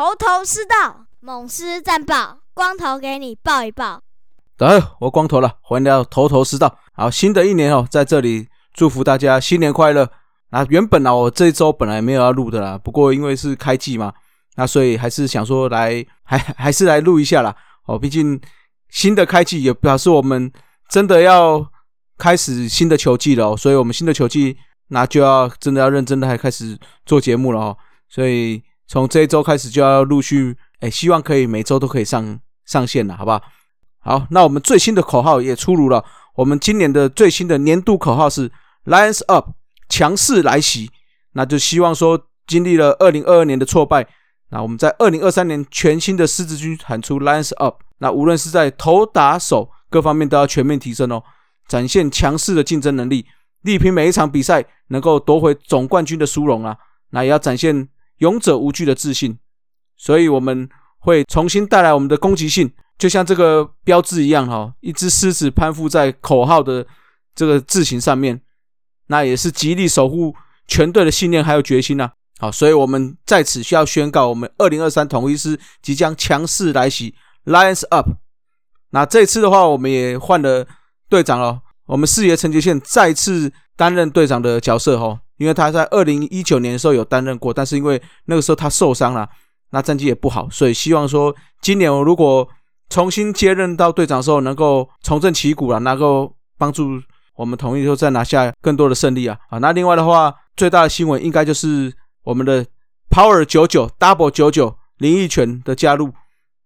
[0.00, 4.00] 头头是道，猛狮战报，光头给你报一报。
[4.56, 6.74] 大家好，我光头了，欢迎到头头是道。
[6.94, 10.10] 好，新的一年哦，在这里祝福大家新年快乐。
[10.48, 14.10] 啊，原本呢，我这一周本来没有要录的啦，不过因为是开季嘛，
[14.56, 17.54] 那所以还是想说来，还 还是来录一下啦。
[17.84, 18.40] 哦，毕竟
[18.88, 20.50] 新的开季也表示我们
[20.88, 21.70] 真的要
[22.16, 24.56] 开始新的球季了，所以我们新的球季
[24.88, 27.76] 那就要真的要认真的还开始做节目了哦。
[28.08, 33.40] 所以从这一周开始就要陆续，哎，希望可以每周都可以上上线了，好不好？
[34.00, 36.04] 好，那我们最新的口号也出炉了。
[36.34, 38.50] 我们今年的最新的年度口号是
[38.86, 39.50] “Lions Up”，
[39.88, 40.90] 强势来袭。
[41.34, 44.04] 那就希望说，经历了二零二二年的挫败，
[44.48, 47.76] 那我们在二零二三年全新的狮子军喊出 “Lions Up”。
[47.98, 51.22] 那无论是在投打手各方面都要全面提升哦，
[51.68, 53.24] 展现强势的竞争能力，
[53.62, 56.76] 力拼每一场比赛能够夺回总冠军的殊荣啊。
[57.10, 57.88] 那也要展现
[58.20, 59.38] 勇者无惧的自信。
[59.98, 60.66] 所以我们
[61.00, 62.72] 会重新带来我们的攻击性。
[62.96, 66.86] 就像这个标志一样，哈，一只狮子攀附在口号的
[67.34, 68.42] 这个字形上面，
[69.06, 70.34] 那也是极力守护
[70.66, 72.12] 全队的信念还有决心呐。
[72.38, 77.14] 好，所以我们在此需要宣告，我们二零二三统一师即将强势来袭
[77.46, 78.08] ，Lions Up。
[78.90, 80.66] 那这次的话，我们也换了
[81.08, 89.26] 队长了，我们四爷陈杰宪再次担任队长的角色，哈，因为他在二零一九年的时候有担任过，但是因为那个时候他受伤了，
[89.70, 92.46] 那战绩也不好，所以希望说今年我如果
[92.90, 97.00] 重新接任到队长的时候，能够重振旗鼓了，能够帮助
[97.36, 99.38] 我们统一后再拿下更多的胜利啊！
[99.48, 101.90] 啊，那另外的话，最大的新闻应该就是
[102.22, 102.66] 我们的
[103.08, 106.12] Power 九九 Double 九九林奕泉的加入，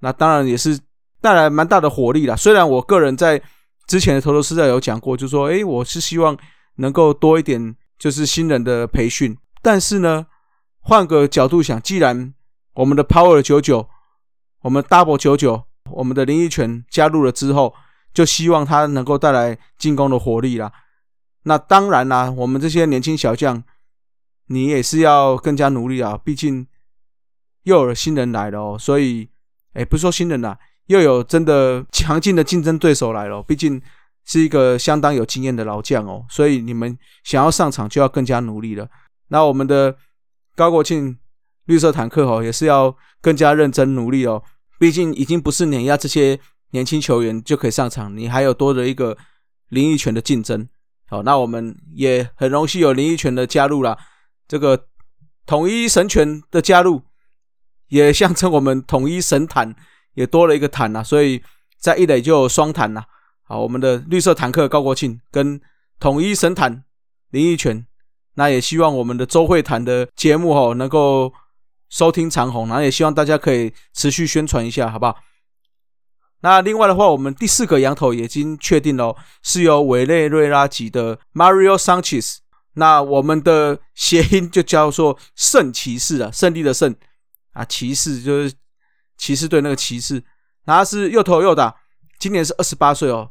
[0.00, 0.76] 那当然也是
[1.20, 2.36] 带来蛮大的火力了。
[2.36, 3.40] 虽然我个人在
[3.86, 6.36] 之前的头头是在有讲过，就说，诶，我是希望
[6.76, 10.26] 能够多一点就是新人的培训，但是呢，
[10.80, 12.34] 换个角度想，既然
[12.74, 13.88] 我们的 Power 九九，
[14.62, 15.64] 我们 Double 九九。
[15.92, 17.72] 我们的林奕泉加入了之后，
[18.12, 20.72] 就希望他能够带来进攻的活力啦。
[21.44, 23.62] 那当然啦，我们这些年轻小将，
[24.46, 26.18] 你也是要更加努力啊。
[26.24, 26.66] 毕竟
[27.62, 29.28] 又有新人来了哦，所以，
[29.74, 33.40] 哎，不是说新人啦，又有真的强劲的竞争对手来了。
[33.44, 33.80] 毕竟
[34.26, 38.88] 是一个相当有经验的老将哦，所以你们想要上场就要更加努力了。
[39.28, 39.96] 那我们的
[40.56, 41.16] 高国庆
[41.66, 44.42] 绿色坦克哦，也是要更加认真努力哦。
[44.80, 46.38] 毕竟已经不是碾压这些
[46.70, 49.16] 年轻球员就可以上场，你还有多的一个
[49.68, 50.68] 林奕泉的竞争。
[51.08, 53.96] 好，那我们也很荣幸有林奕泉的加入啦。
[54.48, 54.86] 这个
[55.46, 57.02] 统一神拳的加入，
[57.88, 59.74] 也象征我们统一神坛
[60.14, 61.04] 也多了一个坛呐。
[61.04, 61.40] 所以
[61.78, 63.04] 在一垒就有双坛呐。
[63.46, 65.60] 好，我们的绿色坦克高国庆跟
[65.98, 66.84] 统一神坦
[67.30, 67.86] 林奕泉，
[68.34, 71.32] 那也希望我们的周会谈的节目哦能够。
[71.88, 75.16] 收听长虹，然后也希望大家可以持续宣传一下，好不好？
[76.40, 82.38] 那另外的话，我们第四个羊头已经确定了，是由委内瑞拉籍的 Mario Sanchez。
[82.74, 86.92] 那我们的谐音就叫做“圣骑士”啊，胜利的胜
[87.52, 88.52] 啊，骑士就是
[89.16, 90.20] 骑士队那个骑士。
[90.64, 91.72] 然后是又投又打，
[92.18, 93.30] 今年是二十八岁哦，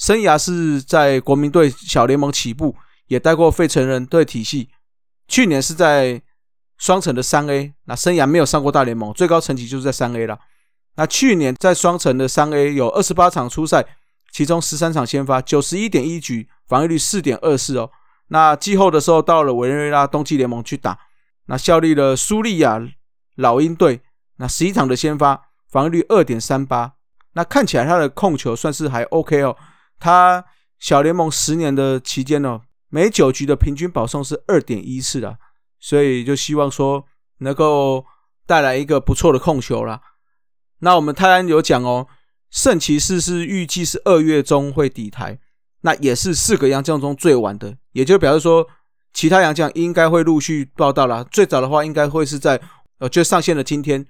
[0.00, 2.74] 生涯是在国民队小联盟起步，
[3.06, 4.70] 也带过费城人队体系。
[5.28, 6.20] 去年是在。
[6.80, 10.38] 双城的三 A，那生涯没有上过大联盟，最高成绩就是在三 A 了。
[10.94, 13.84] 那去年在双城的三 A 有二十八场出赛，
[14.32, 17.90] 其中十三场先发，九十一点一局，防御率四点二四哦。
[18.28, 20.98] 那季后的时候到了委内瑞拉冬季联盟去打，
[21.48, 22.80] 那效力了苏利亚
[23.34, 24.00] 老鹰队，
[24.36, 26.94] 那十一场的先发，防御率二点三八。
[27.34, 29.54] 那看起来他的控球算是还 OK 哦。
[30.00, 30.44] 他
[30.80, 35.38] 小联盟十年的期间呢，每九局的平均保送是二点一次的。
[35.82, 37.06] 所以就希望说
[37.38, 38.04] 能够
[38.46, 40.02] 带来一个不错的控球啦。
[40.80, 42.06] 那我们泰安有讲哦，
[42.50, 45.38] 圣骑士是预计是二月中会抵台，
[45.80, 48.66] 那也是四个洋将中最晚的，也就表示说
[49.14, 51.24] 其他洋将应该会陆续报道了。
[51.24, 52.60] 最早的话应该会是在
[52.98, 54.06] 呃就上线的今天，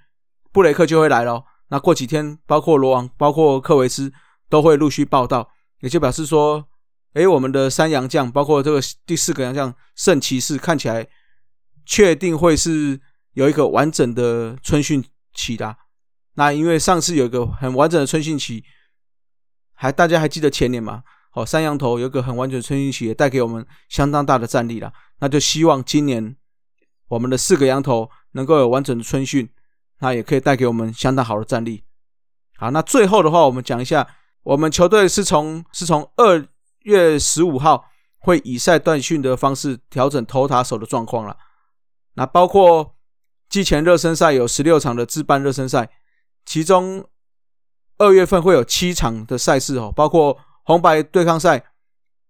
[0.51, 1.45] 布雷克就会来了。
[1.69, 4.13] 那过几天，包括罗王、包括克维斯
[4.49, 5.51] 都会陆续报道，
[5.81, 6.69] 也就表示说，
[7.15, 11.07] 诶，我们的三洋将，包括这个第四个洋将圣骑士，看起来。
[11.87, 13.01] 确定会是
[13.33, 15.05] 有一个完整的春训
[15.35, 15.77] 期的。
[16.35, 18.63] 那因为上次有一个很完整的春训期，
[19.73, 21.03] 还大家还记得前年吗？
[21.31, 24.93] 好，三羊头有一个很完整的春训期，也带给我们相当大的战力了。
[25.19, 26.37] 那就希望今年
[27.09, 29.49] 我们的四个羊头能够有完整的春训，
[29.99, 31.83] 那也可以带给我们相当好的战力。
[32.57, 34.07] 好，那最后的话，我们讲一下，
[34.43, 36.47] 我们球队是从是从二
[36.83, 37.85] 月十五号
[38.19, 41.37] 会以赛断训的方式调整投塔手的状况了。
[42.15, 42.97] 那包括
[43.49, 45.91] 季前热身赛有十六场的自办热身赛，
[46.45, 47.05] 其中
[47.99, 51.65] 二月份会有七场的赛事哦，包括红白对抗赛、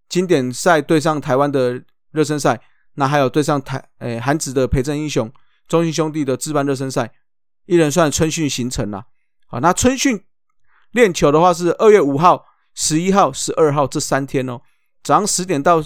[0.08, 2.60] 经典赛对上台湾的热身赛，
[2.94, 5.32] 那还有对上台诶韩子的陪正英雄、
[5.68, 7.12] 中信兄弟的自办热身赛，
[7.66, 9.04] 一人算春训行程了。
[9.46, 10.24] 好，那春训
[10.92, 14.60] 练球的话是二月五号、十一号、十二号这三天哦，
[15.02, 15.82] 早上十点到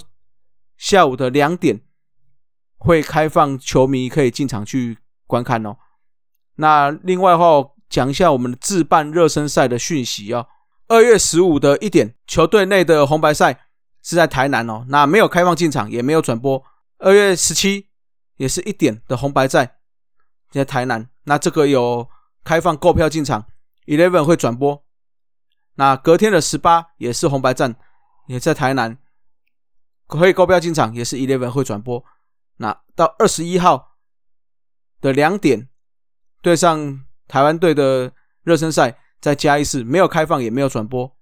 [0.77, 1.81] 下午的两点
[2.77, 4.97] 会开放球迷可以进场去
[5.27, 5.77] 观看哦。
[6.55, 10.47] 那另外的话，讲一下我们的自办热身赛的讯息哦。
[10.87, 13.65] 二月十五的一点，球队内的红白赛
[14.01, 16.63] 是在台南哦，那没有开放进场，也没有转播。
[16.99, 17.87] 二月十七
[18.37, 19.77] 也是一点的红白赛
[20.51, 22.07] 在台南，那这个有
[22.43, 23.45] 开放购票进场
[23.85, 24.84] ，Eleven 会转播。
[25.77, 27.75] 那隔天的十八也是红白战，
[28.27, 28.97] 也在台南，
[30.07, 32.01] 可以高标进场，也是 Eleven 会转播。
[32.57, 33.97] 那到二十一号
[35.01, 35.67] 的两点
[36.41, 38.13] 对上台湾队的
[38.43, 41.13] 热身赛，在嘉义市没有开放，也没有转播。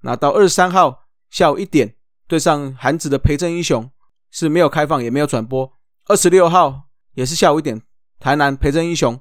[0.00, 1.94] 那到二十三号下午一点
[2.26, 3.88] 对上韩子的陪正英雄
[4.32, 5.72] 是没有开放，也没有转播。
[6.06, 7.80] 二十六号也是下午一点，
[8.18, 9.20] 台南陪正英雄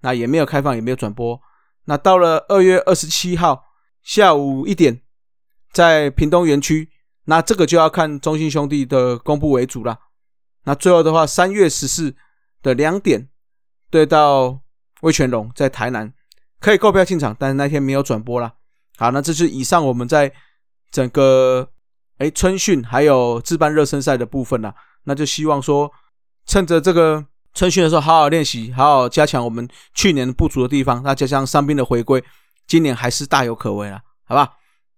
[0.00, 1.38] 那也没有开放，也没有转播。
[1.84, 3.66] 那到了二月二十七号。
[4.02, 5.02] 下午一点，
[5.72, 6.88] 在屏东园区，
[7.24, 9.98] 那这个就要看中信兄弟的公布为主了。
[10.64, 12.14] 那最后的话，三月十四
[12.62, 13.28] 的两点，
[13.90, 14.60] 对到
[15.02, 16.12] 魏全龙在台南
[16.58, 18.54] 可以购票进场，但是那天没有转播了。
[18.98, 20.32] 好，那这是以上我们在
[20.90, 21.70] 整个
[22.18, 24.74] 哎春训还有自办热身赛的部分了。
[25.04, 25.90] 那就希望说，
[26.46, 27.24] 趁着这个
[27.54, 31.02] 春训的时候，好好练习，好好加强我们去年不足的地方。
[31.02, 32.22] 那加上伤兵的回归。
[32.70, 34.52] 今年还是大有可为了，好吧？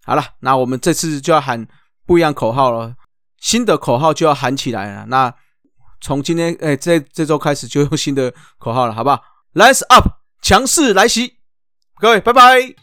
[0.04, 1.66] 好了，那我们这次就要喊
[2.04, 2.94] 不一样口号了，
[3.40, 5.06] 新的口号就要喊起来了。
[5.06, 5.32] 那
[6.02, 9.22] 从今天哎，这这周开始就用新的口号了，好不好
[9.54, 10.06] ？Let's up，
[10.42, 11.38] 强势来袭！
[11.98, 12.81] 各位，拜拜。